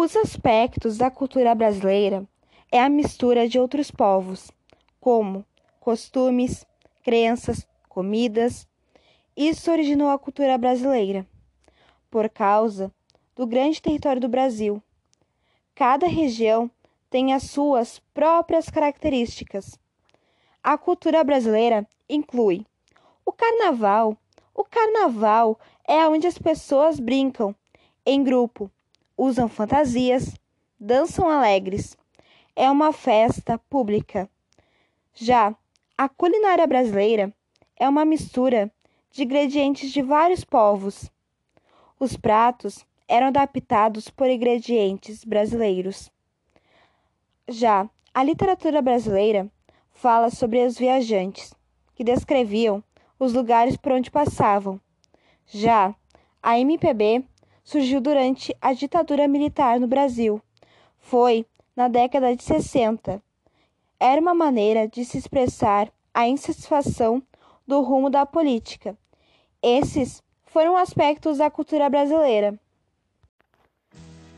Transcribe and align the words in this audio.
Os 0.00 0.14
aspectos 0.14 0.96
da 0.96 1.10
cultura 1.10 1.52
brasileira 1.56 2.24
é 2.70 2.80
a 2.80 2.88
mistura 2.88 3.48
de 3.48 3.58
outros 3.58 3.90
povos, 3.90 4.48
como 5.00 5.44
costumes, 5.80 6.64
crenças, 7.02 7.66
comidas. 7.88 8.64
Isso 9.36 9.72
originou 9.72 10.08
a 10.08 10.16
cultura 10.16 10.56
brasileira, 10.56 11.26
por 12.08 12.30
causa 12.30 12.94
do 13.34 13.44
grande 13.44 13.82
território 13.82 14.20
do 14.20 14.28
Brasil. 14.28 14.80
Cada 15.74 16.06
região 16.06 16.70
tem 17.10 17.34
as 17.34 17.50
suas 17.50 17.98
próprias 18.14 18.70
características. 18.70 19.80
A 20.62 20.78
cultura 20.78 21.24
brasileira 21.24 21.84
inclui 22.08 22.64
o 23.26 23.32
carnaval. 23.32 24.16
O 24.54 24.62
carnaval 24.62 25.58
é 25.84 26.06
onde 26.06 26.28
as 26.28 26.38
pessoas 26.38 27.00
brincam 27.00 27.52
em 28.06 28.22
grupo, 28.22 28.70
usam 29.18 29.48
fantasias, 29.48 30.32
dançam 30.78 31.28
alegres. 31.28 31.96
É 32.54 32.70
uma 32.70 32.92
festa 32.92 33.58
pública. 33.58 34.30
Já 35.12 35.54
a 35.96 36.08
culinária 36.08 36.66
brasileira 36.66 37.34
é 37.76 37.88
uma 37.88 38.04
mistura 38.04 38.70
de 39.10 39.24
ingredientes 39.24 39.90
de 39.90 40.00
vários 40.00 40.44
povos. 40.44 41.10
Os 41.98 42.16
pratos 42.16 42.86
eram 43.08 43.26
adaptados 43.26 44.08
por 44.08 44.30
ingredientes 44.30 45.24
brasileiros. 45.24 46.10
Já 47.48 47.88
a 48.14 48.22
literatura 48.22 48.80
brasileira 48.80 49.50
fala 49.90 50.30
sobre 50.30 50.64
os 50.64 50.78
viajantes, 50.78 51.52
que 51.94 52.04
descreviam 52.04 52.84
os 53.18 53.32
lugares 53.32 53.76
por 53.76 53.92
onde 53.92 54.10
passavam. 54.10 54.80
Já 55.46 55.94
a 56.40 56.58
MPB 56.60 57.24
surgiu 57.68 58.00
durante 58.00 58.56
a 58.62 58.72
ditadura 58.72 59.28
militar 59.28 59.78
no 59.78 59.86
Brasil. 59.86 60.40
Foi 61.00 61.44
na 61.76 61.86
década 61.86 62.34
de 62.34 62.42
60. 62.42 63.22
Era 64.00 64.18
uma 64.18 64.34
maneira 64.34 64.88
de 64.88 65.04
se 65.04 65.18
expressar 65.18 65.92
a 66.14 66.26
insatisfação 66.26 67.22
do 67.66 67.82
rumo 67.82 68.08
da 68.08 68.24
política. 68.24 68.96
Esses 69.62 70.22
foram 70.46 70.78
aspectos 70.78 71.36
da 71.36 71.50
cultura 71.50 71.90
brasileira. 71.90 72.58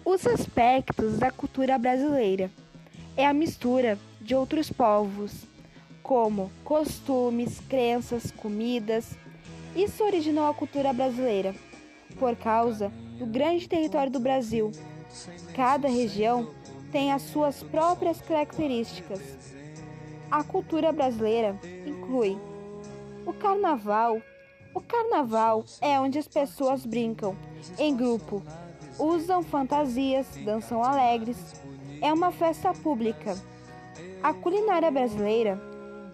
Os 0.04 0.26
aspectos 0.26 1.20
da 1.20 1.30
cultura 1.30 1.78
brasileira 1.78 2.50
é 3.16 3.24
a 3.24 3.32
mistura 3.32 3.96
de 4.20 4.34
outros 4.34 4.72
povos, 4.72 5.46
como 6.02 6.50
costumes, 6.64 7.60
crenças, 7.60 8.32
comidas. 8.32 9.16
Isso 9.76 10.02
originou 10.02 10.50
a 10.50 10.54
cultura 10.54 10.92
brasileira 10.92 11.54
por 12.18 12.36
causa 12.36 12.92
do 13.18 13.26
grande 13.26 13.68
território 13.68 14.10
do 14.10 14.20
Brasil. 14.20 14.70
Cada 15.54 15.88
região 15.88 16.50
tem 16.90 17.12
as 17.12 17.22
suas 17.22 17.62
próprias 17.62 18.20
características. 18.20 19.20
A 20.30 20.44
cultura 20.44 20.92
brasileira 20.92 21.58
inclui 21.86 22.38
o 23.26 23.32
carnaval. 23.32 24.20
O 24.74 24.80
carnaval 24.80 25.64
é 25.80 25.98
onde 25.98 26.18
as 26.18 26.28
pessoas 26.28 26.86
brincam 26.86 27.36
em 27.78 27.94
grupo, 27.96 28.42
usam 28.98 29.42
fantasias, 29.42 30.26
dançam 30.44 30.82
alegres. 30.82 31.36
É 32.00 32.12
uma 32.12 32.30
festa 32.30 32.72
pública. 32.72 33.36
A 34.22 34.32
culinária 34.32 34.90
brasileira 34.90 35.60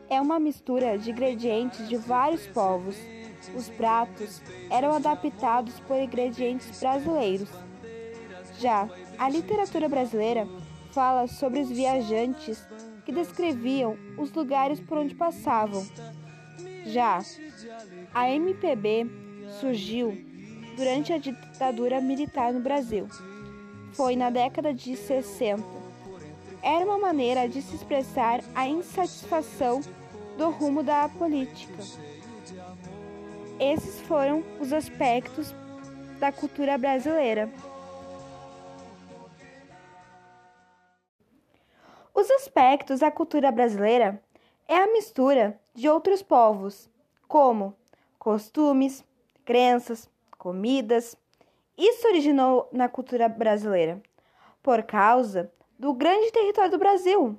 é 0.08 0.20
uma 0.20 0.38
mistura 0.38 0.96
de 0.96 1.10
ingredientes 1.10 1.88
de 1.88 1.96
vários 1.96 2.46
povos. 2.46 2.96
Os 3.54 3.68
pratos 3.68 4.42
eram 4.70 4.92
adaptados 4.92 5.78
por 5.80 5.96
ingredientes 5.96 6.78
brasileiros. 6.80 7.48
Já 8.58 8.88
a 9.18 9.28
literatura 9.28 9.88
brasileira 9.88 10.46
fala 10.92 11.26
sobre 11.26 11.60
os 11.60 11.68
viajantes 11.68 12.66
que 13.04 13.12
descreviam 13.12 13.96
os 14.18 14.32
lugares 14.32 14.80
por 14.80 14.98
onde 14.98 15.14
passavam. 15.14 15.86
Já 16.86 17.20
a 18.14 18.30
MPB 18.30 19.06
surgiu 19.60 20.16
durante 20.76 21.12
a 21.12 21.18
ditadura 21.18 22.00
militar 22.00 22.52
no 22.52 22.60
Brasil. 22.60 23.08
Foi 23.92 24.16
na 24.16 24.30
década 24.30 24.74
de 24.74 24.96
60. 24.96 25.62
Era 26.62 26.84
uma 26.84 26.98
maneira 26.98 27.48
de 27.48 27.62
se 27.62 27.76
expressar 27.76 28.42
a 28.54 28.66
insatisfação 28.66 29.80
do 30.36 30.50
rumo 30.50 30.82
da 30.82 31.08
política. 31.08 31.82
Esses 33.58 34.02
foram 34.02 34.44
os 34.60 34.70
aspectos 34.70 35.54
da 36.20 36.30
cultura 36.30 36.76
brasileira. 36.76 37.50
Os 42.14 42.30
aspectos 42.30 43.00
da 43.00 43.10
cultura 43.10 43.50
brasileira 43.50 44.22
é 44.68 44.76
a 44.76 44.92
mistura 44.92 45.58
de 45.74 45.88
outros 45.88 46.22
povos, 46.22 46.90
como 47.26 47.74
costumes, 48.18 49.02
crenças, 49.42 50.06
comidas. 50.36 51.16
Isso 51.78 52.06
originou 52.08 52.68
na 52.70 52.90
cultura 52.90 53.26
brasileira 53.26 54.02
por 54.62 54.82
causa 54.82 55.50
do 55.78 55.94
grande 55.94 56.30
território 56.30 56.72
do 56.72 56.78
Brasil. 56.78 57.38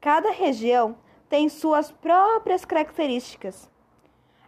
Cada 0.00 0.32
região 0.32 0.96
tem 1.28 1.48
suas 1.48 1.92
próprias 1.92 2.64
características. 2.64 3.72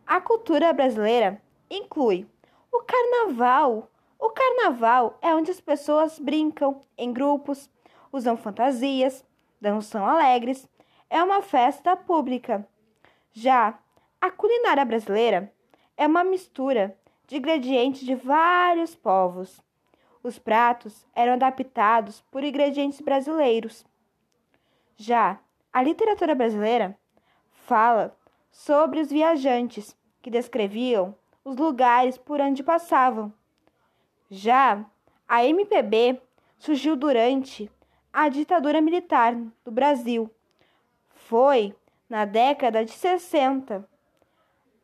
A 0.07 0.21
cultura 0.21 0.73
brasileira 0.73 1.43
inclui 1.69 2.29
o 2.71 2.81
carnaval. 2.83 3.91
O 4.17 4.31
carnaval 4.31 5.19
é 5.21 5.35
onde 5.35 5.51
as 5.51 5.61
pessoas 5.61 6.17
brincam 6.21 6.81
em 6.97 7.13
grupos, 7.13 7.69
usam 8.13 8.37
fantasias, 8.37 9.25
dançam 9.61 10.07
alegres. 10.07 10.69
É 11.11 11.21
uma 11.21 11.43
festa 11.43 11.97
pública. 11.97 12.65
Já 13.33 13.77
a 14.21 14.31
culinária 14.31 14.85
brasileira 14.85 15.53
é 15.97 16.07
uma 16.07 16.23
mistura 16.23 16.97
de 17.27 17.39
ingredientes 17.39 18.03
de 18.03 18.15
vários 18.15 18.95
povos. 18.95 19.61
Os 20.23 20.39
pratos 20.39 21.05
eram 21.17 21.33
adaptados 21.33 22.21
por 22.31 22.45
ingredientes 22.45 23.01
brasileiros. 23.01 23.85
Já 24.97 25.41
a 25.73 25.83
literatura 25.83 26.35
brasileira 26.35 26.97
fala 27.51 28.17
sobre 28.57 29.01
os 29.01 29.11
viajantes 29.11 29.95
que 30.23 30.31
descreviam 30.31 31.15
os 31.45 31.57
lugares 31.57 32.17
por 32.17 32.41
onde 32.41 32.63
passavam. 32.63 33.31
Já 34.31 34.83
a 35.29 35.45
MPB 35.45 36.19
surgiu 36.59 36.97
durante 36.97 37.71
a 38.11 38.31
ditadura 38.31 38.81
militar 38.81 39.37
do 39.63 39.71
Brasil. 39.71 40.31
Foi 41.11 41.77
na 42.09 42.25
década 42.25 42.83
de 42.83 42.93
60. 42.93 43.87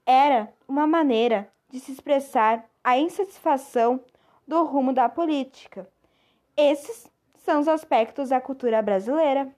Era 0.05 0.53
uma 0.69 0.87
maneira 0.87 1.51
de 1.71 1.81
se 1.81 1.93
expressar 1.93 2.67
a 2.85 2.99
insatisfação 2.99 4.05
do 4.47 4.63
rumo 4.65 4.93
da 4.93 5.09
política. 5.09 5.89
Esses 6.55 7.11
são 7.37 7.61
os 7.61 7.69
aspectos 7.69 8.29
da 8.29 8.41
cultura 8.41 8.83
brasileira. 8.83 9.51